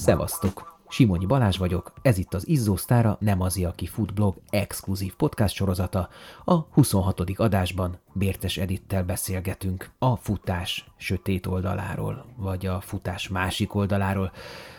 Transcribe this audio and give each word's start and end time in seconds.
Szevasztok! 0.00 0.78
Simonyi 0.88 1.26
Balázs 1.26 1.56
vagyok, 1.56 1.92
ez 2.02 2.18
itt 2.18 2.34
az 2.34 2.48
Izzósztára 2.48 3.16
Nem 3.20 3.40
az, 3.40 3.64
aki 3.64 3.86
fut 3.86 4.14
blog 4.14 4.34
exkluzív 4.50 5.14
podcast 5.14 5.54
sorozata. 5.54 6.08
A 6.44 6.54
26. 6.54 7.20
adásban 7.36 7.98
Bértes 8.12 8.56
Edittel 8.56 9.04
beszélgetünk 9.04 9.90
a 9.98 10.16
futás 10.16 10.90
sötét 10.96 11.46
oldaláról, 11.46 12.24
vagy 12.36 12.66
a 12.66 12.80
futás 12.80 13.28
másik 13.28 13.74
oldaláról, 13.74 14.32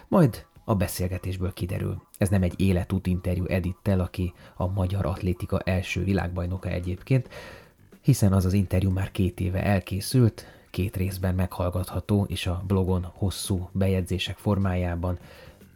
majd 0.07 0.45
a 0.65 0.75
beszélgetésből 0.75 1.53
kiderül. 1.53 2.01
Ez 2.17 2.29
nem 2.29 2.43
egy 2.43 2.59
életút 2.61 3.07
interjú 3.07 3.45
Edittel, 3.45 3.99
aki 3.99 4.33
a 4.55 4.67
magyar 4.67 5.05
atlétika 5.05 5.59
első 5.59 6.03
világbajnoka 6.03 6.69
egyébként, 6.69 7.29
hiszen 8.01 8.33
az 8.33 8.45
az 8.45 8.53
interjú 8.53 8.89
már 8.89 9.11
két 9.11 9.39
éve 9.39 9.63
elkészült, 9.63 10.45
két 10.71 10.95
részben 10.95 11.35
meghallgatható, 11.35 12.25
és 12.29 12.47
a 12.47 12.63
blogon 12.67 13.03
hosszú 13.13 13.69
bejegyzések 13.71 14.37
formájában 14.37 15.19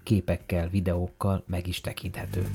képekkel, 0.04 0.70
videókkal 0.70 1.44
meg 1.48 1.68
is 1.68 1.82
tekinthető. 1.82 2.48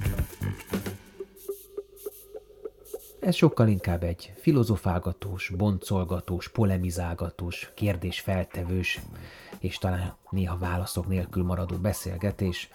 Ez 3.20 3.34
sokkal 3.34 3.68
inkább 3.68 4.02
egy 4.02 4.32
filozofálgatós, 4.36 5.52
boncolgatós, 5.56 6.48
polemizálgatós, 6.48 7.70
kérdésfeltevős 7.74 9.00
és 9.58 9.78
talán 9.78 10.14
néha 10.30 10.58
válaszok 10.58 11.06
nélkül 11.06 11.44
maradó 11.44 11.76
beszélgetés 11.76 12.70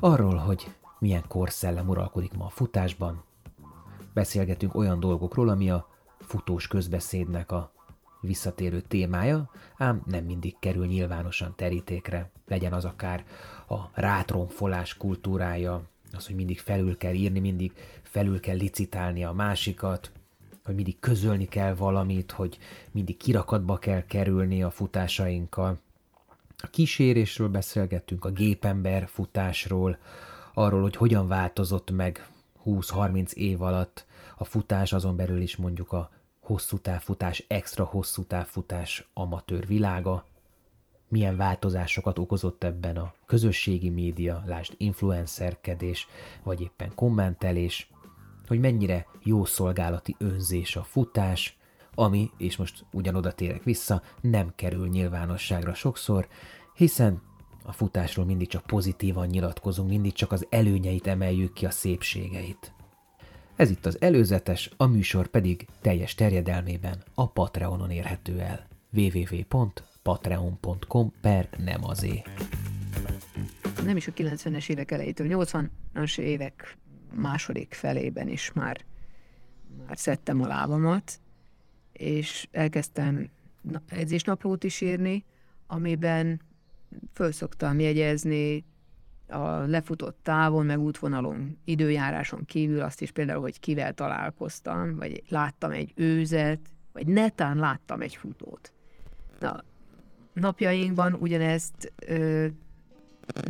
arról, 0.00 0.34
hogy 0.34 0.74
milyen 0.98 1.24
korszellem 1.28 1.88
uralkodik 1.88 2.32
ma 2.32 2.44
a 2.44 2.48
futásban. 2.48 3.24
Beszélgetünk 4.14 4.74
olyan 4.74 5.00
dolgokról, 5.00 5.48
ami 5.48 5.70
a 5.70 5.88
futós 6.20 6.66
közbeszédnek 6.66 7.52
a 7.52 7.72
visszatérő 8.20 8.80
témája, 8.80 9.50
ám 9.76 10.02
nem 10.06 10.24
mindig 10.24 10.56
kerül 10.58 10.86
nyilvánosan 10.86 11.54
terítékre, 11.56 12.30
legyen 12.46 12.72
az 12.72 12.84
akár 12.84 13.24
a 13.68 14.00
rátromfolás 14.00 14.96
kultúrája, 14.96 15.82
az, 16.12 16.26
hogy 16.26 16.34
mindig 16.34 16.58
felül 16.58 16.96
kell 16.96 17.12
írni, 17.12 17.40
mindig 17.40 17.72
felül 18.02 18.40
kell 18.40 18.56
licitálni 18.56 19.24
a 19.24 19.32
másikat, 19.32 20.10
hogy 20.64 20.74
mindig 20.74 20.98
közölni 20.98 21.48
kell 21.48 21.74
valamit, 21.74 22.30
hogy 22.30 22.58
mindig 22.90 23.16
kirakatba 23.16 23.78
kell 23.78 24.04
kerülni 24.04 24.62
a 24.62 24.70
futásainkkal. 24.70 25.78
A 26.62 26.66
kísérésről 26.66 27.48
beszélgettünk, 27.48 28.24
a 28.24 28.30
gépember 28.30 29.08
futásról, 29.08 29.98
arról, 30.54 30.80
hogy 30.80 30.96
hogyan 30.96 31.28
változott 31.28 31.90
meg 31.90 32.28
20-30 32.66 33.32
év 33.32 33.62
alatt 33.62 34.06
a 34.36 34.44
futás, 34.44 34.92
azon 34.92 35.16
belül 35.16 35.40
is 35.40 35.56
mondjuk 35.56 35.92
a 35.92 36.10
hosszú 36.50 36.78
távfutás, 36.78 37.44
extra 37.48 37.84
hosszú 37.84 38.24
távfutás 38.24 39.08
amatőr 39.14 39.66
világa, 39.66 40.24
milyen 41.08 41.36
változásokat 41.36 42.18
okozott 42.18 42.64
ebben 42.64 42.96
a 42.96 43.14
közösségi 43.26 43.88
média, 43.88 44.42
lásd 44.46 44.74
influencerkedés, 44.76 46.06
vagy 46.42 46.60
éppen 46.60 46.94
kommentelés, 46.94 47.90
hogy 48.46 48.60
mennyire 48.60 49.06
jó 49.22 49.44
szolgálati 49.44 50.16
önzés 50.18 50.76
a 50.76 50.82
futás, 50.82 51.56
ami, 51.94 52.30
és 52.36 52.56
most 52.56 52.84
ugyanoda 52.92 53.32
térek 53.32 53.62
vissza, 53.62 54.02
nem 54.20 54.52
kerül 54.54 54.88
nyilvánosságra 54.88 55.74
sokszor, 55.74 56.28
hiszen 56.74 57.22
a 57.62 57.72
futásról 57.72 58.24
mindig 58.24 58.48
csak 58.48 58.66
pozitívan 58.66 59.26
nyilatkozunk, 59.26 59.88
mindig 59.88 60.12
csak 60.12 60.32
az 60.32 60.46
előnyeit 60.48 61.06
emeljük 61.06 61.52
ki, 61.52 61.66
a 61.66 61.70
szépségeit. 61.70 62.72
Ez 63.60 63.70
itt 63.70 63.86
az 63.86 64.00
előzetes, 64.00 64.70
a 64.76 64.86
műsor 64.86 65.26
pedig 65.26 65.66
teljes 65.80 66.14
terjedelmében 66.14 67.02
a 67.14 67.28
Patreonon 67.28 67.90
érhető 67.90 68.40
el. 68.40 68.66
www.patreon.com 68.92 71.12
per 71.20 71.48
nem 71.64 71.84
azé. 71.84 72.22
Nem 73.84 73.96
is 73.96 74.08
a 74.08 74.12
90-es 74.12 74.68
évek 74.68 74.90
elejétől, 74.90 75.26
80-as 75.30 76.18
évek 76.18 76.76
második 77.14 77.74
felében 77.74 78.28
is 78.28 78.52
már, 78.52 78.84
már 79.86 79.98
szedtem 79.98 80.42
a 80.42 80.46
lábamat, 80.46 81.20
és 81.92 82.48
elkezdtem 82.50 83.30
edzésnaplót 83.88 84.64
is 84.64 84.80
írni, 84.80 85.24
amiben 85.66 86.40
föl 87.12 87.32
szoktam 87.32 87.80
jegyezni 87.80 88.64
a 89.30 89.66
lefutott 89.66 90.18
távon, 90.22 90.66
meg 90.66 90.78
útvonalon, 90.78 91.58
időjáráson 91.64 92.44
kívül 92.44 92.80
azt 92.80 93.00
is 93.00 93.10
például, 93.10 93.40
hogy 93.40 93.60
kivel 93.60 93.92
találkoztam, 93.92 94.96
vagy 94.96 95.22
láttam 95.28 95.70
egy 95.70 95.92
őzet, 95.94 96.60
vagy 96.92 97.06
netán 97.06 97.56
láttam 97.56 98.00
egy 98.00 98.16
futót. 98.16 98.72
Na, 99.40 99.64
napjainkban 100.32 101.14
ugyanezt 101.14 101.92
ö, 102.06 102.46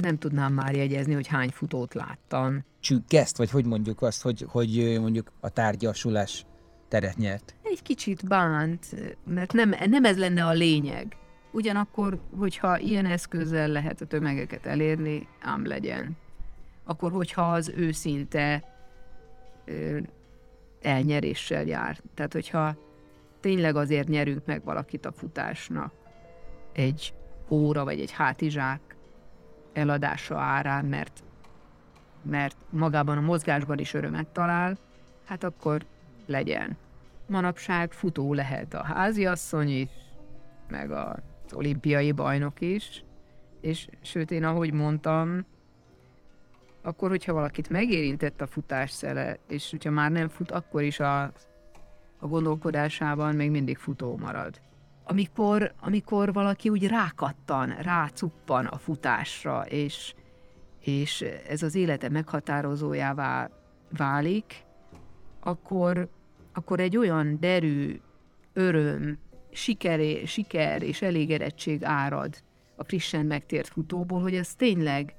nem 0.00 0.18
tudnám 0.18 0.52
már 0.52 0.74
jegyezni, 0.74 1.14
hogy 1.14 1.26
hány 1.26 1.48
futót 1.48 1.94
láttam. 1.94 2.64
Csüggeszt, 2.80 3.36
vagy 3.36 3.50
hogy 3.50 3.64
mondjuk 3.64 4.02
azt, 4.02 4.22
hogy, 4.22 4.44
hogy 4.48 4.98
mondjuk 5.00 5.32
a 5.40 5.48
tárgyasulás 5.48 6.44
teret 6.88 7.16
nyert? 7.16 7.54
Egy 7.62 7.82
kicsit 7.82 8.28
bánt, 8.28 8.86
mert 9.24 9.52
nem, 9.52 9.74
nem 9.86 10.04
ez 10.04 10.18
lenne 10.18 10.46
a 10.46 10.52
lényeg. 10.52 11.16
Ugyanakkor, 11.50 12.20
hogyha 12.38 12.78
ilyen 12.78 13.06
eszközzel 13.06 13.68
lehet 13.68 14.00
a 14.00 14.06
tömegeket 14.06 14.66
elérni, 14.66 15.28
ám 15.40 15.66
legyen. 15.66 16.16
Akkor, 16.84 17.12
hogyha 17.12 17.52
az 17.52 17.72
őszinte 17.76 18.64
ö, 19.64 19.98
elnyeréssel 20.80 21.64
jár. 21.64 22.00
Tehát, 22.14 22.32
hogyha 22.32 22.76
tényleg 23.40 23.76
azért 23.76 24.08
nyerünk 24.08 24.46
meg 24.46 24.64
valakit 24.64 25.06
a 25.06 25.12
futásnak 25.12 25.92
egy 26.72 27.14
óra 27.48 27.84
vagy 27.84 28.00
egy 28.00 28.10
hátizsák 28.10 28.96
eladása 29.72 30.38
árán, 30.38 30.84
mert, 30.84 31.22
mert 32.22 32.56
magában 32.70 33.16
a 33.16 33.20
mozgásban 33.20 33.78
is 33.78 33.94
örömet 33.94 34.26
talál, 34.26 34.78
hát 35.24 35.44
akkor 35.44 35.84
legyen. 36.26 36.76
Manapság 37.26 37.92
futó 37.92 38.34
lehet 38.34 38.74
a 38.74 38.82
háziasszony 38.82 39.68
is, 39.68 39.88
meg 40.68 40.90
a 40.90 41.16
olimpiai 41.52 42.12
bajnok 42.12 42.60
is, 42.60 43.04
és 43.60 43.88
sőt 44.02 44.30
én 44.30 44.44
ahogy 44.44 44.72
mondtam, 44.72 45.46
akkor, 46.82 47.08
hogyha 47.08 47.32
valakit 47.32 47.68
megérintett 47.68 48.40
a 48.40 48.46
futás 48.46 48.90
szele, 48.90 49.38
és 49.48 49.70
hogyha 49.70 49.90
már 49.90 50.10
nem 50.10 50.28
fut, 50.28 50.50
akkor 50.50 50.82
is 50.82 51.00
a, 51.00 51.22
a 52.18 52.26
gondolkodásában 52.26 53.34
még 53.34 53.50
mindig 53.50 53.78
futó 53.78 54.16
marad. 54.16 54.60
Amikor, 55.04 55.72
amikor 55.80 56.32
valaki 56.32 56.68
úgy 56.68 56.86
rákattan, 56.86 57.68
rácuppan 57.68 58.66
a 58.66 58.78
futásra, 58.78 59.66
és, 59.66 60.14
és 60.80 61.24
ez 61.48 61.62
az 61.62 61.74
élete 61.74 62.08
meghatározójává 62.08 63.50
válik, 63.96 64.64
akkor, 65.40 66.08
akkor 66.52 66.80
egy 66.80 66.96
olyan 66.96 67.36
derű, 67.40 68.00
öröm, 68.52 69.18
sikeré, 69.52 70.24
siker 70.24 70.82
és 70.82 71.02
elégedettség 71.02 71.84
árad 71.84 72.42
a 72.76 72.84
frissen 72.84 73.26
megtért 73.26 73.68
futóból, 73.68 74.20
hogy 74.20 74.34
ez 74.34 74.54
tényleg 74.54 75.14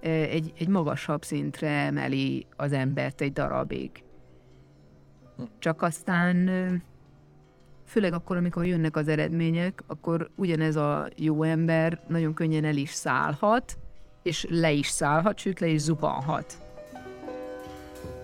e, 0.00 0.10
egy, 0.10 0.52
egy 0.58 0.68
magasabb 0.68 1.24
szintre 1.24 1.68
emeli 1.68 2.46
az 2.56 2.72
embert 2.72 3.20
egy 3.20 3.32
darabig. 3.32 3.90
Csak 5.58 5.82
aztán, 5.82 6.48
e, 6.48 6.82
főleg 7.84 8.12
akkor, 8.12 8.36
amikor 8.36 8.66
jönnek 8.66 8.96
az 8.96 9.08
eredmények, 9.08 9.82
akkor 9.86 10.30
ugyanez 10.36 10.76
a 10.76 11.08
jó 11.16 11.42
ember 11.42 12.00
nagyon 12.08 12.34
könnyen 12.34 12.64
el 12.64 12.76
is 12.76 12.90
szállhat, 12.90 13.78
és 14.22 14.46
le 14.50 14.72
is 14.72 14.86
szállhat, 14.86 15.38
sőt 15.38 15.60
le 15.60 15.66
is 15.66 15.80
zubanhat. 15.80 16.58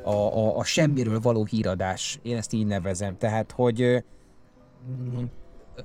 A, 0.02 0.14
a, 0.14 0.56
a 0.56 0.64
semmiről 0.64 1.20
való 1.20 1.44
híradás, 1.44 2.18
én 2.22 2.36
ezt 2.36 2.52
így 2.52 2.66
nevezem. 2.66 3.18
Tehát, 3.18 3.50
hogy 3.50 4.04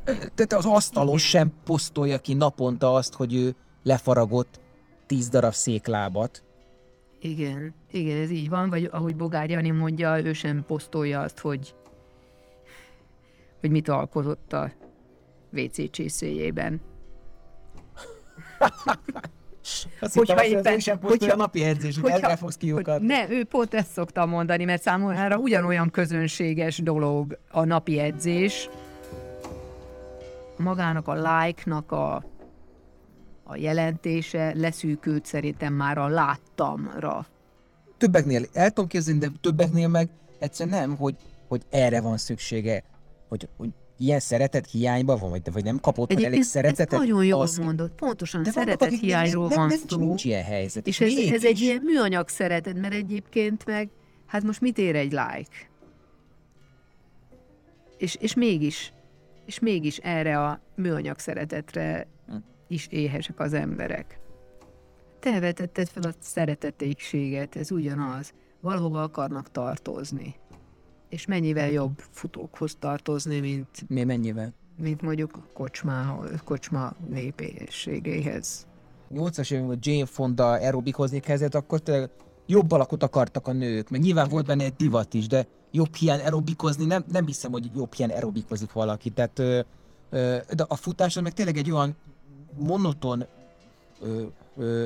tehát 0.05 0.53
az 0.53 0.65
asztalos 0.65 1.29
sem 1.29 1.53
posztolja 1.63 2.17
ki 2.17 2.33
naponta 2.33 2.93
azt, 2.93 3.13
hogy 3.13 3.35
ő 3.35 3.55
lefaragott 3.83 4.59
tíz 5.05 5.29
darab 5.29 5.53
széklábat. 5.53 6.43
Igen, 7.19 7.73
igen, 7.91 8.21
ez 8.21 8.29
így 8.29 8.49
van, 8.49 8.69
vagy 8.69 8.89
ahogy 8.91 9.15
Bogár 9.15 9.49
Jani 9.49 9.69
mondja, 9.69 10.19
ő 10.19 10.33
sem 10.33 10.63
posztolja 10.67 11.21
azt, 11.21 11.39
hogy, 11.39 11.75
hogy 13.59 13.69
mit 13.69 13.87
alkotott 13.87 14.53
a 14.53 14.71
WC 15.51 15.89
csészéjében. 15.91 16.81
Azt 19.99 20.15
hogyha 20.15 20.39
hittem, 20.39 20.59
éppen, 20.59 20.79
sem 20.79 20.97
hogyha, 21.01 21.33
a 21.33 21.35
napi 21.35 21.63
edzés, 21.63 21.97
hogy 21.99 22.11
erre 22.11 22.35
fogsz 22.35 22.57
kiukadni. 22.57 23.07
Ne, 23.07 23.29
ő 23.29 23.43
pont 23.43 23.73
ezt 23.73 23.91
szoktam 23.91 24.29
mondani, 24.29 24.63
mert 24.63 24.81
számomra 24.81 25.37
ugyanolyan 25.37 25.89
közönséges 25.89 26.77
dolog 26.77 27.39
a 27.51 27.63
napi 27.63 27.99
edzés, 27.99 28.69
magának 30.57 31.07
a 31.07 31.13
like-nak 31.13 31.91
a, 31.91 32.15
a 33.43 33.55
jelentése 33.55 34.53
leszűkült 34.55 35.25
szerintem 35.25 35.73
már 35.73 35.97
a 35.97 36.07
láttamra. 36.07 37.25
Többeknél 37.97 38.45
el 38.53 38.69
tudom 38.69 38.89
képzelni, 38.89 39.19
de 39.19 39.31
többeknél 39.41 39.87
meg 39.87 40.09
egyszerűen 40.39 40.79
nem, 40.79 40.95
hogy, 40.95 41.15
hogy 41.47 41.61
erre 41.69 42.01
van 42.01 42.17
szüksége, 42.17 42.83
hogy, 43.27 43.47
hogy 43.57 43.69
ilyen 43.97 44.19
szeretet 44.19 44.71
hiányban 44.71 45.19
van, 45.19 45.29
vagy, 45.29 45.51
vagy 45.51 45.63
nem 45.63 45.79
kapott 45.79 46.07
meg 46.07 46.17
elég 46.17 46.27
Egyébként 46.27 46.51
szeretetet? 46.53 46.93
ezt 46.93 47.01
nagyon 47.01 47.25
jól 47.25 47.41
az- 47.41 47.57
mondod, 47.57 47.91
pontosan 47.91 48.43
De 48.43 48.51
vannak, 48.51 48.67
szeretet 48.69 48.87
akik 48.87 48.99
hiányról 48.99 49.47
nem, 49.47 49.57
van 49.57 49.67
nem, 49.67 49.77
szó. 49.87 49.97
Nincs 49.97 50.25
ilyen 50.25 50.43
helyzet. 50.43 50.87
És 50.87 51.01
ez, 51.01 51.13
ez 51.31 51.45
egy 51.45 51.59
ilyen 51.59 51.81
műanyag 51.83 52.29
szeretet, 52.29 52.79
mert 52.79 52.93
egyébként 52.93 53.65
meg, 53.65 53.89
hát 54.25 54.43
most 54.43 54.61
mit 54.61 54.77
ér 54.77 54.95
egy 54.95 55.11
like? 55.11 55.69
És, 57.97 58.15
és 58.15 58.33
mégis, 58.33 58.93
és 59.47 59.59
mégis 59.59 59.97
erre 59.97 60.43
a 60.43 60.61
műanyag 60.75 61.19
szeretetre 61.19 62.07
is 62.67 62.87
éhesek 62.87 63.39
az 63.39 63.53
emberek. 63.53 64.19
Te 65.19 65.39
vetetted 65.39 65.87
fel 65.87 66.03
a 66.03 66.13
szeretetékséget, 66.19 67.55
ez 67.55 67.71
ugyanaz. 67.71 68.33
Valahova 68.61 69.01
akarnak 69.01 69.51
tartozni. 69.51 70.35
És 71.09 71.25
mennyivel 71.25 71.69
jobb 71.69 71.99
futókhoz 72.11 72.75
tartozni, 72.79 73.39
mint, 73.39 73.89
Mi 73.89 74.03
mennyivel? 74.03 74.53
mint 74.77 75.01
mondjuk 75.01 75.35
a 75.35 75.53
kocsmához, 75.53 76.29
kocsma 76.43 76.93
népészségéhez. 77.09 78.67
80-as 79.13 79.51
években 79.53 79.77
Jane 79.81 80.05
Fonda 80.05 80.49
aerobikozni 80.49 81.19
kezdett, 81.19 81.55
akkor 81.55 81.79
tényleg 81.79 82.09
jobb 82.45 82.71
alakot 82.71 83.03
akartak 83.03 83.47
a 83.47 83.51
nők, 83.51 83.89
meg 83.89 84.01
nyilván 84.01 84.29
volt 84.29 84.45
benne 84.45 84.63
egy 84.63 84.75
divat 84.75 85.13
is, 85.13 85.27
de 85.27 85.47
jobb 85.71 85.95
hiány 85.95 86.19
aerobikozni, 86.19 86.85
nem, 86.85 87.03
nem 87.11 87.25
hiszem, 87.25 87.51
hogy 87.51 87.69
jobb 87.75 87.93
hiány 87.93 88.11
aerobikozik 88.11 88.71
valaki. 88.71 89.09
Tehát, 89.09 89.39
ö, 89.39 89.59
ö, 90.09 90.37
de 90.55 90.65
a 90.67 90.75
futás 90.75 91.19
meg 91.19 91.33
tényleg 91.33 91.57
egy 91.57 91.71
olyan 91.71 91.95
monoton, 92.59 93.25
ö, 94.01 94.23
ö, 94.57 94.85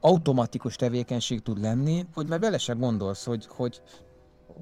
automatikus 0.00 0.76
tevékenység 0.76 1.42
tud 1.42 1.60
lenni, 1.60 2.06
hogy 2.14 2.28
már 2.28 2.40
bele 2.40 2.58
sem 2.58 2.78
gondolsz, 2.78 3.24
hogy, 3.24 3.46
hogy, 3.46 3.80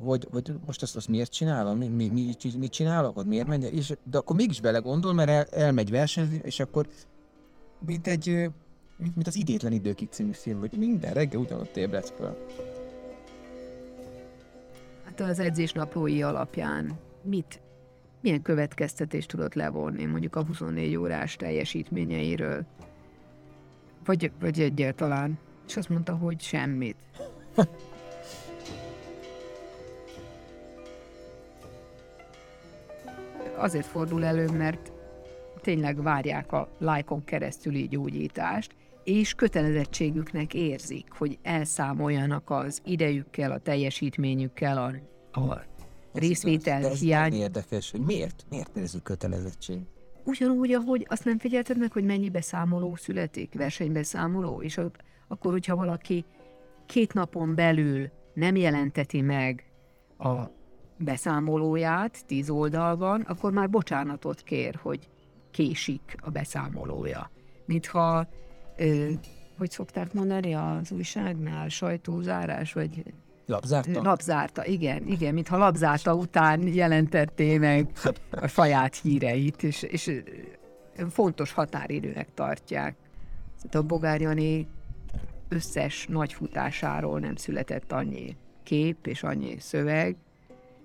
hogy, 0.05 0.27
hogy 0.31 0.55
most 0.67 0.83
ezt, 0.83 0.97
azt 0.97 1.09
miért 1.09 1.33
csinálom, 1.33 1.79
mi, 1.79 1.87
mi, 1.87 2.09
mi, 2.09 2.35
mit 2.59 2.73
csinálok, 2.73 3.17
ott 3.17 3.27
miért 3.27 3.47
megy, 3.47 3.75
és, 3.75 3.95
de 4.11 4.19
akkor 4.19 4.37
mégis 4.37 4.61
belegondol, 4.61 5.13
mert 5.13 5.29
el, 5.29 5.45
elmegy 5.45 5.91
versenyezni, 5.91 6.41
és 6.45 6.61
akkor 6.61 6.87
mint 7.87 8.07
egy, 8.07 8.27
mint, 8.97 9.15
mint 9.15 9.27
az 9.27 9.37
Idétlen 9.37 9.73
Időkig 9.73 10.09
című 10.11 10.33
film, 10.33 10.59
hogy 10.59 10.73
minden 10.79 11.13
reggel 11.13 11.41
ugyanott 11.41 11.77
ébredsz 11.77 12.13
fel. 12.19 12.37
Hát 15.21 15.29
az 15.29 15.39
edzésnaplói 15.39 16.23
alapján 16.23 16.99
mit, 17.23 17.61
milyen 18.21 18.43
következtetést 18.43 19.29
tudott 19.29 19.55
levonni 19.55 20.05
mondjuk 20.05 20.37
a 20.37 20.45
24 20.45 20.97
órás 20.97 21.37
teljesítményeiről? 21.37 22.65
Vagy, 24.05 24.33
vagy 24.41 24.61
egyáltalán? 24.61 25.39
És 25.67 25.77
azt 25.77 25.89
mondta, 25.89 26.15
hogy 26.15 26.41
semmit. 26.41 26.97
Azért 33.57 33.87
fordul 33.87 34.25
elő, 34.25 34.49
mert 34.49 34.93
tényleg 35.61 36.03
várják 36.03 36.53
a 36.53 36.69
lájkon 36.79 37.25
keresztüli 37.25 37.89
gyógyítást, 37.89 38.75
és 39.05 39.35
kötelezettségüknek 39.35 40.55
érzik, 40.55 41.07
hogy 41.11 41.39
elszámoljanak 41.43 42.51
az 42.51 42.81
idejükkel, 42.85 43.51
a 43.53 43.59
teljesítményükkel, 43.59 44.79
a, 44.79 45.41
a 45.41 45.65
részvétel 46.13 46.85
ez 46.85 47.01
hiány. 47.01 47.33
érdekes, 47.33 47.91
hogy 47.91 48.01
miért? 48.01 48.47
Miért 48.51 48.77
a 48.77 49.03
kötelezettség? 49.03 49.79
Ugyanúgy, 50.25 50.73
ahogy 50.73 51.07
azt 51.09 51.25
nem 51.25 51.39
figyelted 51.39 51.79
meg, 51.79 51.93
hogy 51.93 52.05
mennyi 52.05 52.29
beszámoló 52.29 52.97
születik, 52.97 53.55
versenybeszámoló, 53.55 54.63
és 54.63 54.77
ott, 54.77 54.97
akkor, 55.29 55.53
hogyha 55.53 55.77
valaki 55.77 56.25
két 56.87 57.13
napon 57.13 57.55
belül 57.55 58.11
nem 58.35 58.57
jelenteti 58.57 59.21
meg 59.21 59.65
a 60.19 60.41
beszámolóját 60.99 62.27
tíz 62.27 62.51
oldalban, 62.51 63.21
akkor 63.21 63.53
már 63.53 63.71
bocsánatot 63.71 64.43
kér, 64.43 64.79
hogy 64.83 65.09
késik 65.51 66.17
a 66.21 66.31
beszámolója. 66.31 67.31
Mintha, 67.67 68.29
ö, 68.81 69.11
hogy 69.59 69.71
szokták 69.71 70.13
mondani 70.13 70.55
az 70.55 70.91
újságnál, 70.91 71.69
sajtózárás, 71.69 72.73
vagy 72.73 73.03
Lapzárta? 73.47 74.03
Lapzárta, 74.03 74.67
igen, 74.67 75.07
igen, 75.07 75.35
mintha 75.35 75.57
lapzárta 75.57 76.15
után 76.15 76.67
jelentetté 76.67 77.59
meg 77.59 77.89
a 78.31 78.47
saját 78.47 78.97
híreit, 78.97 79.63
és, 79.63 79.83
és 79.83 80.23
fontos 81.11 81.53
határidőnek 81.53 82.29
tartják. 82.35 82.97
Tehát 83.57 83.75
a 83.75 83.83
Bogár 83.83 84.21
Jani 84.21 84.67
összes 85.49 86.07
nagy 86.07 86.33
futásáról 86.33 87.21
nem 87.21 87.37
született 87.37 87.93
annyi 87.93 88.37
kép 88.63 89.07
és 89.07 89.23
annyi 89.23 89.57
szöveg, 89.59 90.17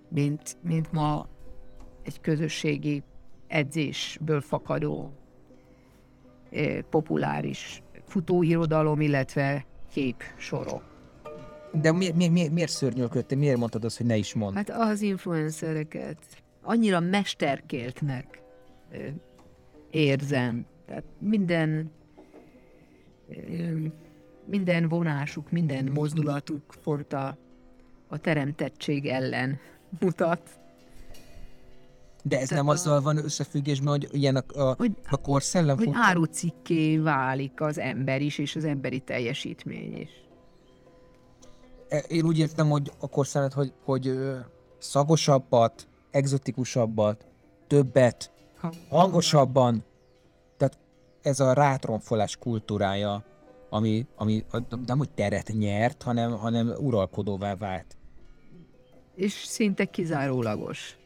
mint, 0.07 0.57
mint 0.61 0.91
ma 0.91 1.27
egy 2.03 2.21
közösségi 2.21 3.03
edzésből 3.47 4.41
fakadó 4.41 5.13
populáris 6.89 7.83
futóirodalom, 8.15 9.01
illetve 9.01 9.65
kép 9.91 10.23
sorok. 10.37 10.83
De 11.71 11.91
miért, 11.91 12.15
miért, 12.15 12.31
miért, 12.31 12.51
miért 12.51 12.71
szörnyűködtél? 12.71 13.37
Miért 13.37 13.57
mondtad 13.57 13.85
azt, 13.85 13.97
hogy 13.97 14.05
ne 14.05 14.15
is 14.15 14.33
mondd? 14.33 14.55
Hát 14.55 14.69
az 14.69 15.01
influencereket 15.01 16.17
annyira 16.61 16.99
mesterkéltnek 16.99 18.41
érzem. 19.89 20.65
Tehát 20.85 21.03
minden 21.19 21.91
minden 24.45 24.87
vonásuk, 24.87 25.51
minden 25.51 25.91
mozdulatuk 25.93 26.75
pont 26.83 27.13
a, 27.13 27.37
a 28.07 28.17
teremtettség 28.17 29.05
ellen 29.05 29.59
mutat. 29.99 30.49
De 32.27 32.39
ez 32.39 32.47
Tehát 32.47 32.63
nem 32.63 32.73
azzal 32.73 33.01
van 33.01 33.17
összefüggésben, 33.17 33.87
hogy 33.87 34.07
ilyen 34.11 34.35
a, 34.35 34.61
a, 34.61 34.73
Hogy, 34.77 34.91
a 35.09 35.17
korszellem 35.17 35.77
hogy 35.77 35.89
árucikké 35.93 36.97
válik 36.97 37.61
az 37.61 37.77
ember 37.77 38.21
is, 38.21 38.37
és 38.37 38.55
az 38.55 38.63
emberi 38.63 38.99
teljesítmény 38.99 39.97
is. 39.97 40.09
E, 41.87 41.97
Én 41.97 42.25
úgy 42.25 42.37
értem, 42.37 42.69
hogy 42.69 42.91
a 42.99 43.07
korszellet, 43.07 43.53
hogy, 43.53 43.73
hogy 43.83 44.19
szagosabbat, 44.77 45.87
egzotikusabbat, 46.11 47.25
többet, 47.67 48.31
Ha, 48.57 48.71
hangosabban, 48.89 49.83
tehát 50.57 50.77
ez 51.21 51.39
a 51.39 51.53
rátronfolás 51.53 52.37
kultúrája, 52.37 53.23
ami, 53.69 54.05
ami 54.15 54.45
nem 54.85 54.97
hogy 54.97 55.09
teret 55.09 55.51
nyert, 55.53 56.03
hanem, 56.03 56.31
hanem 56.31 56.73
uralkodóvá 56.77 57.55
vált. 57.55 57.97
és 59.15 59.33
szinte 59.33 59.85
kizárólagos. 59.85 60.97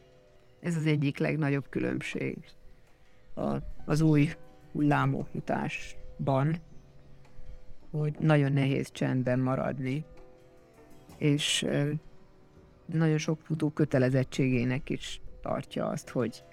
Ez 0.60 0.76
az 0.76 0.86
egyik 0.86 1.18
legnagyobb 1.18 1.68
különbség 1.68 2.36
a, 3.34 3.56
az 3.84 4.00
új 4.00 4.30
hullámokutásban, 4.72 6.56
hogy 7.90 8.14
nagyon 8.18 8.52
nehéz 8.52 8.90
csendben 8.90 9.38
maradni, 9.38 10.04
és 11.16 11.66
nagyon 12.86 13.18
sok 13.18 13.40
futó 13.40 13.70
kötelezettségének 13.70 14.90
is 14.90 15.20
tartja 15.40 15.86
azt, 15.86 16.08
hogy, 16.08 16.44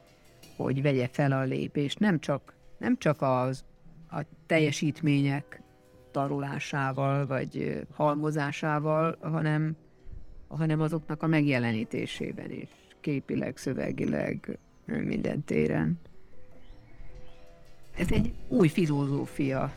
hogy 0.55 0.81
vegye 0.81 1.07
fel 1.07 1.31
a 1.31 1.43
lépést, 1.43 1.99
nem 1.99 2.19
csak, 2.19 2.55
nem 2.77 2.97
csak 2.97 3.21
az, 3.21 3.65
a 4.09 4.21
teljesítmények 4.45 5.61
tarolásával, 6.11 7.25
vagy 7.25 7.85
halmozásával, 7.91 9.17
hanem 9.21 9.75
hanem 10.47 10.81
azoknak 10.81 11.23
a 11.23 11.27
megjelenítésében 11.27 12.51
is, 12.51 12.69
képileg, 12.99 13.57
szövegileg, 13.57 14.57
minden 14.85 15.43
téren. 15.43 15.99
Ez 17.97 18.11
egy 18.11 18.33
új 18.47 18.67
filozófia. 18.67 19.75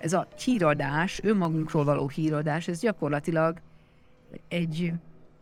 Ez 0.00 0.12
a 0.12 0.28
híradás, 0.44 1.20
önmagunkról 1.22 1.84
való 1.84 2.08
híradás, 2.08 2.68
ez 2.68 2.80
gyakorlatilag 2.80 3.60
egy, 4.48 4.92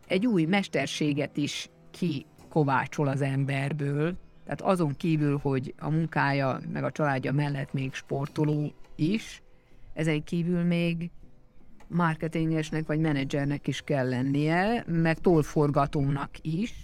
egy 0.07 0.27
új 0.27 0.45
mesterséget 0.45 1.37
is 1.37 1.69
kikovácsol 1.91 3.09
az 3.09 3.21
emberből. 3.21 4.17
Tehát 4.45 4.61
azon 4.61 4.97
kívül, 4.97 5.39
hogy 5.39 5.75
a 5.79 5.91
munkája 5.91 6.61
meg 6.73 6.85
a 6.85 6.93
családja 6.93 7.33
mellett 7.33 7.73
még 7.73 7.95
sportoló 7.95 8.73
is, 8.97 9.43
ezen 9.95 10.25
kívül 10.25 10.63
még 10.63 11.11
marketingesnek 11.93 12.87
vagy 12.87 13.01
menedzsernek 13.01 13.67
is 13.67 13.83
kell 13.83 14.09
lennie, 14.09 14.85
meg 14.87 15.19
tollforgatónak 15.19 16.31
is, 16.41 16.75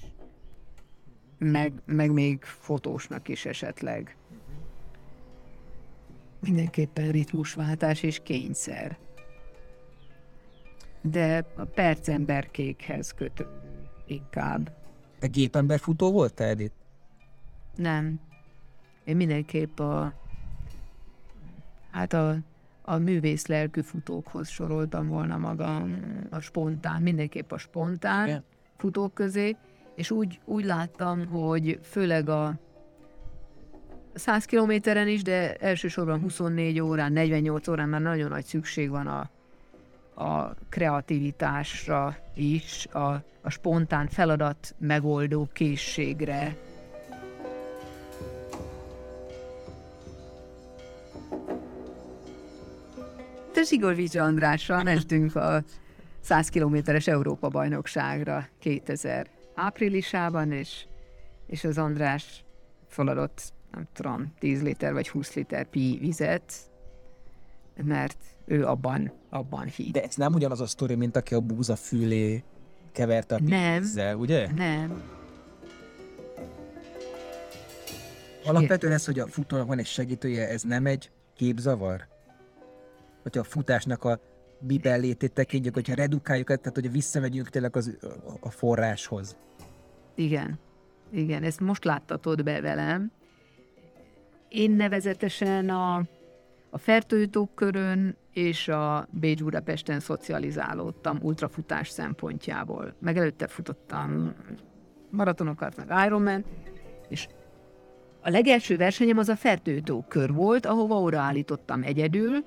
meg, 1.38 1.72
meg 1.84 2.12
még 2.12 2.42
fotósnak 2.42 3.28
is 3.28 3.44
esetleg. 3.44 4.16
Mindenképpen 6.40 7.10
ritmusváltás 7.10 8.02
és 8.02 8.20
kényszer. 8.22 8.98
De 11.00 11.46
a 11.56 11.64
percemberkékhez 11.64 13.12
kötő 13.12 13.46
inkább. 14.06 14.76
Te 15.18 15.26
gépember 15.26 15.78
futó 15.78 16.12
voltál, 16.12 16.48
Edith? 16.48 16.74
Nem. 17.76 18.20
Én 19.04 19.16
mindenképp 19.16 19.78
a 19.78 20.14
hát 21.90 22.12
a, 22.12 22.36
a 22.88 22.99
művész 22.99 23.47
lelkű 23.47 23.80
futókhoz 23.80 24.49
soroltam 24.49 25.09
volna 25.09 25.37
magam, 25.37 26.00
a 26.30 26.40
spontán, 26.40 27.02
mindenképp 27.02 27.52
a 27.52 27.59
spontán 27.59 28.26
Igen. 28.26 28.45
futók 28.76 29.14
közé, 29.14 29.57
És 29.95 30.11
úgy, 30.11 30.40
úgy 30.45 30.64
láttam, 30.64 31.26
hogy 31.26 31.78
főleg 31.83 32.28
a 32.28 32.54
100 34.14 34.45
kilométeren 34.45 35.09
is, 35.09 35.23
de 35.23 35.54
elsősorban 35.54 36.21
24 36.21 36.80
órán, 36.80 37.12
48 37.12 37.68
órán 37.68 37.88
már 37.88 38.00
nagyon 38.00 38.28
nagy 38.28 38.45
szükség 38.45 38.90
van 38.90 39.07
a, 39.07 39.30
a 40.25 40.54
kreativitásra 40.68 42.16
is, 42.35 42.87
a, 42.87 43.12
a 43.40 43.50
spontán 43.50 44.07
feladat 44.09 44.75
megoldó 44.78 45.49
készségre. 45.52 46.57
Te 53.58 53.64
Zsigorvics 53.64 54.14
Andrással 54.14 54.82
mentünk 54.82 55.36
a 55.36 55.62
100 56.20 56.48
kilométeres 56.48 57.06
Európa 57.06 57.48
bajnokságra 57.48 58.48
2000 58.58 59.26
áprilisában, 59.54 60.52
és, 60.52 60.86
és 61.46 61.64
az 61.64 61.78
András 61.78 62.44
feladott, 62.88 63.52
nem 63.72 63.88
tudom, 63.92 64.32
10 64.38 64.62
liter 64.62 64.92
vagy 64.92 65.08
20 65.08 65.34
liter 65.34 65.64
pi 65.64 65.98
vizet, 66.00 66.52
mert 67.84 68.16
ő 68.44 68.66
abban, 68.66 69.12
abban 69.28 69.66
hitt. 69.66 69.92
De 69.92 70.02
ez 70.02 70.14
nem 70.14 70.34
ugyanaz 70.34 70.60
a 70.60 70.66
sztori, 70.66 70.94
mint 70.94 71.16
aki 71.16 71.34
a 71.34 71.40
búza 71.40 71.76
fülé 71.76 72.42
keverte 72.92 73.34
a 73.34 73.40
Nem. 73.40 73.80
vízzel, 73.80 74.16
ugye? 74.16 74.52
Nem. 74.52 75.02
Alapvetően 78.44 78.92
ez, 78.92 79.04
hogy 79.04 79.18
a 79.18 79.26
futónak 79.26 79.66
van 79.66 79.78
egy 79.78 79.86
segítője, 79.86 80.48
ez 80.48 80.62
nem 80.62 80.86
egy 80.86 81.10
képzavar? 81.36 82.16
Hogyha 83.22 83.40
a 83.40 83.44
futásnak 83.44 84.04
a 84.04 84.20
bibellétét 84.60 85.32
tekintjük, 85.32 85.75
hogyha 85.75 85.94
redukáljuk, 85.94 86.46
tehát 86.46 86.75
hogy 86.75 86.92
visszamegyünk 86.92 87.48
tényleg 87.48 87.76
az, 87.76 87.96
a 88.40 88.50
forráshoz. 88.50 89.37
Igen. 90.14 90.58
Igen, 91.10 91.42
ezt 91.42 91.60
most 91.60 91.84
láttatod 91.84 92.42
be 92.44 92.60
velem. 92.60 93.10
Én 94.48 94.70
nevezetesen 94.70 95.68
a, 95.68 95.96
a 96.70 96.78
Fertőtókörön 96.78 98.16
és 98.32 98.68
a 98.68 99.08
Bécs 99.10 99.42
Budapesten 99.42 100.00
szocializálódtam 100.00 101.18
ultrafutás 101.22 101.88
szempontjából. 101.88 102.94
Meg 102.98 103.16
előtte 103.16 103.46
futottam 103.46 104.34
maratonokat, 105.10 105.76
meg 105.76 106.06
Ironman, 106.06 106.44
és 107.08 107.28
a 108.20 108.30
legelső 108.30 108.76
versenyem 108.76 109.18
az 109.18 109.28
a 109.28 109.37
Fertőtókör 109.37 110.32
volt, 110.32 110.66
ahova 110.66 111.00
odaállítottam 111.00 111.82
egyedül, 111.82 112.44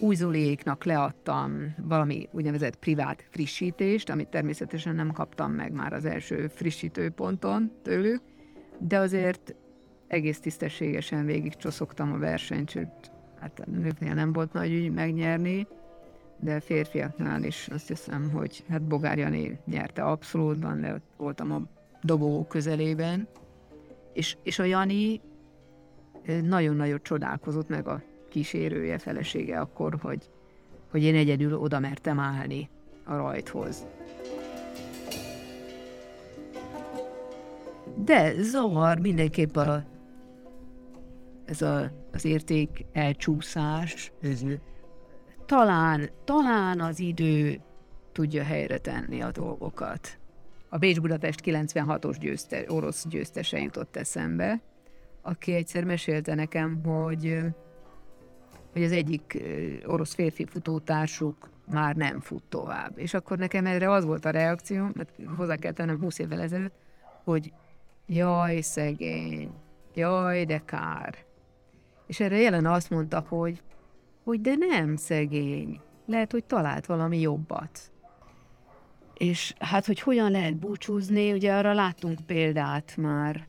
újzuléknak 0.00 0.84
leadtam 0.84 1.74
valami 1.82 2.28
úgynevezett 2.32 2.76
privát 2.76 3.24
frissítést, 3.30 4.10
amit 4.10 4.28
természetesen 4.28 4.94
nem 4.94 5.12
kaptam 5.12 5.52
meg 5.52 5.72
már 5.72 5.92
az 5.92 6.04
első 6.04 6.48
frissítőponton 6.48 7.72
tőlük, 7.82 8.22
de 8.78 8.98
azért 8.98 9.54
egész 10.06 10.40
tisztességesen 10.40 11.26
végig 11.26 11.56
csoszogtam 11.56 12.12
a 12.12 12.18
versenyt, 12.18 12.70
sőt, 12.70 13.10
hát 13.40 13.60
a 13.60 13.70
nőknél 13.70 14.14
nem 14.14 14.32
volt 14.32 14.52
nagy 14.52 14.72
ügy 14.72 14.92
megnyerni, 14.92 15.66
de 16.40 16.60
férfiaknál 16.60 17.42
is 17.42 17.68
azt 17.72 17.88
hiszem, 17.88 18.30
hogy 18.30 18.64
hát 18.68 18.82
Bogár 18.82 19.18
Jani 19.18 19.58
nyerte 19.64 20.02
abszolútban, 20.02 20.80
de 20.80 21.00
voltam 21.16 21.52
a 21.52 21.62
dobogó 22.02 22.44
közelében, 22.44 23.28
és, 24.12 24.36
és 24.42 24.58
a 24.58 24.64
Jani 24.64 25.20
eh, 26.22 26.40
nagyon-nagyon 26.40 27.00
csodálkozott 27.02 27.68
meg 27.68 27.88
a 27.88 28.02
kísérője, 28.28 28.98
felesége 28.98 29.60
akkor, 29.60 29.98
hogy, 30.00 30.30
hogy 30.90 31.02
én 31.02 31.14
egyedül 31.14 31.58
oda 31.58 31.78
mertem 31.78 32.18
állni 32.18 32.70
a 33.04 33.16
rajthoz. 33.16 33.86
De 38.04 38.42
zavar 38.42 38.98
mindenképp 38.98 39.56
a, 39.56 39.84
ez 41.44 41.62
a, 41.62 41.90
az 42.12 42.24
érték 42.24 42.84
elcsúszás. 42.92 44.12
Talán, 45.46 46.10
talán 46.24 46.80
az 46.80 47.00
idő 47.00 47.60
tudja 48.12 48.42
helyre 48.42 48.78
tenni 48.78 49.20
a 49.20 49.30
dolgokat. 49.30 50.18
A 50.68 50.78
Bécs-Budapest 50.78 51.40
96-os 51.44 52.16
győzte, 52.20 52.64
orosz 52.68 53.06
győztese 53.08 53.58
jutott 53.58 53.96
eszembe, 53.96 54.60
aki 55.22 55.52
egyszer 55.52 55.84
mesélte 55.84 56.34
nekem, 56.34 56.84
hogy 56.84 57.38
hogy 58.72 58.82
az 58.82 58.92
egyik 58.92 59.42
orosz 59.86 60.14
férfi 60.14 60.44
futótársuk 60.44 61.48
már 61.70 61.96
nem 61.96 62.20
fut 62.20 62.42
tovább. 62.48 62.98
És 62.98 63.14
akkor 63.14 63.38
nekem 63.38 63.66
erre 63.66 63.90
az 63.90 64.04
volt 64.04 64.24
a 64.24 64.30
reakció, 64.30 64.88
mert 64.92 65.10
hozzá 65.36 65.56
kell 65.56 65.72
tennem 65.72 66.00
20 66.00 66.18
évvel 66.18 66.40
ezelőtt, 66.40 66.74
hogy 67.24 67.52
jaj, 68.06 68.60
szegény, 68.60 69.50
jaj, 69.94 70.44
de 70.44 70.62
kár. 70.64 71.14
És 72.06 72.20
erre 72.20 72.38
jelen 72.38 72.66
azt 72.66 72.90
mondta, 72.90 73.24
hogy, 73.28 73.62
hogy 74.24 74.40
de 74.40 74.54
nem 74.54 74.96
szegény, 74.96 75.80
lehet, 76.06 76.32
hogy 76.32 76.44
talált 76.44 76.86
valami 76.86 77.20
jobbat. 77.20 77.92
És 79.14 79.54
hát, 79.58 79.86
hogy 79.86 80.00
hogyan 80.00 80.30
lehet 80.30 80.56
búcsúzni, 80.56 81.32
ugye 81.32 81.54
arra 81.54 81.72
láttunk 81.72 82.20
példát 82.26 82.96
már 82.96 83.46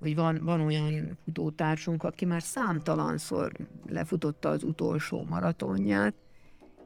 hogy 0.00 0.14
van, 0.14 0.40
van 0.42 0.60
olyan 0.60 1.18
futótársunk, 1.24 2.02
aki 2.02 2.24
már 2.24 2.42
számtalanszor 2.42 3.52
lefutotta 3.86 4.48
az 4.48 4.62
utolsó 4.62 5.26
maratonját, 5.28 6.14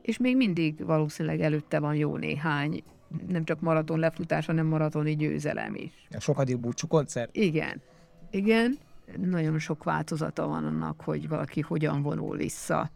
és 0.02 0.18
még 0.18 0.36
mindig 0.36 0.84
valószínűleg 0.84 1.40
előtte 1.40 1.78
van 1.78 1.94
jó 1.94 2.16
néhány, 2.16 2.82
nem 3.28 3.44
csak 3.44 3.60
maraton 3.60 3.98
lefutás, 3.98 4.46
hanem 4.46 4.66
maratoni 4.66 5.16
győzelem 5.16 5.74
is. 5.74 5.92
A 6.10 6.20
sokadik 6.20 6.58
búcsú 6.58 6.86
koncert? 6.86 7.36
Igen. 7.36 7.82
Igen, 8.30 8.78
nagyon 9.16 9.58
sok 9.58 9.84
változata 9.84 10.46
van 10.46 10.64
annak, 10.64 11.00
hogy 11.00 11.28
valaki 11.28 11.60
hogyan 11.60 12.02
vonul 12.02 12.36
vissza. 12.36 12.90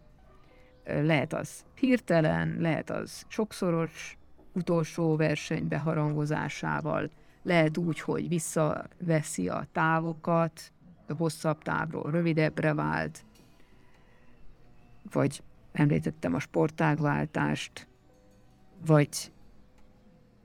Lehet 0.84 1.32
az 1.32 1.64
hirtelen, 1.75 2.56
lehet 2.58 2.90
az 2.90 3.25
sokszoros 3.28 4.18
utolsó 4.54 5.16
verseny 5.16 5.68
beharangozásával, 5.68 7.10
lehet 7.49 7.76
úgy, 7.76 8.00
hogy 8.00 8.28
visszaveszi 8.28 9.49
a 9.49 9.67
távokat, 9.73 10.73
hosszabb 11.17 11.62
távról 11.62 12.11
rövidebbre 12.11 12.75
vált, 12.75 13.25
vagy 15.12 15.43
említettem 15.73 16.35
a 16.35 16.38
sportágváltást, 16.38 17.87
vagy 18.87 19.33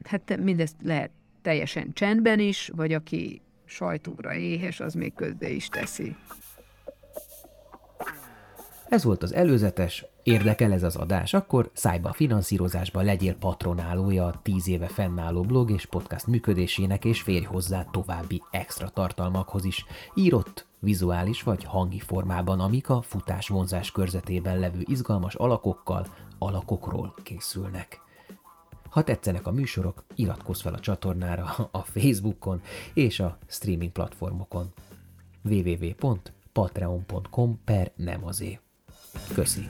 hát 0.03 0.37
mindezt 0.37 0.75
lehet 0.81 1.11
teljesen 1.41 1.93
csendben 1.93 2.39
is, 2.39 2.71
vagy 2.75 2.93
aki 2.93 3.41
sajtóra 3.65 4.33
éhes, 4.33 4.79
az 4.79 4.93
még 4.93 5.13
közbe 5.13 5.49
is 5.49 5.67
teszi. 5.67 6.15
Ez 8.89 9.03
volt 9.03 9.23
az 9.23 9.33
előzetes, 9.33 10.05
érdekel 10.23 10.71
ez 10.71 10.83
az 10.83 10.95
adás, 10.95 11.33
akkor 11.33 11.69
szájba 11.73 12.09
a 12.09 12.13
finanszírozásba 12.13 13.01
legyél 13.01 13.35
patronálója 13.35 14.25
a 14.25 14.39
10 14.41 14.67
éve 14.67 14.87
fennálló 14.87 15.41
blog 15.41 15.71
és 15.71 15.85
podcast 15.85 16.27
működésének, 16.27 17.05
és 17.05 17.21
férj 17.21 17.45
hozzá 17.45 17.85
további 17.91 18.41
extra 18.51 18.89
tartalmakhoz 18.89 19.65
is, 19.65 19.85
írott, 20.15 20.65
vizuális 20.79 21.43
vagy 21.43 21.63
hangi 21.63 21.99
formában, 21.99 22.59
amik 22.59 22.89
a 22.89 23.01
futás 23.01 23.47
vonzás 23.47 23.91
körzetében 23.91 24.59
levő 24.59 24.81
izgalmas 24.85 25.35
alakokkal, 25.35 26.07
alakokról 26.37 27.13
készülnek. 27.23 28.01
Ha 28.89 29.03
tetszenek 29.03 29.47
a 29.47 29.51
műsorok, 29.51 30.03
iratkozz 30.15 30.61
fel 30.61 30.73
a 30.73 30.79
csatornára 30.79 31.69
a 31.71 31.79
Facebookon 31.79 32.61
és 32.93 33.19
a 33.19 33.37
streaming 33.47 33.91
platformokon 33.91 34.73
www.patreon.com 35.43 37.59
per 37.63 37.91
nem 37.95 38.25
azért. 38.25 38.61
Köszi. 39.33 39.69